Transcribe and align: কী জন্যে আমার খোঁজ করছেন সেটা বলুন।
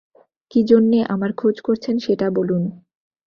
কী 0.51 0.59
জন্যে 0.63 0.99
আমার 1.05 1.31
খোঁজ 1.33 1.55
করছেন 1.61 1.95
সেটা 1.99 2.27
বলুন। 2.29 2.63